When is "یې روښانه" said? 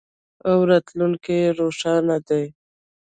1.41-2.17